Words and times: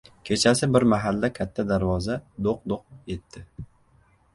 Kechasi 0.27 0.69
bir 0.75 0.85
mahalda 0.93 1.31
katta 1.41 1.67
darvoza 1.75 2.19
do‘q-do‘q 2.49 3.03
etdi. 3.19 3.49